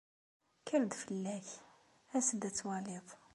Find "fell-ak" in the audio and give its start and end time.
1.01-1.47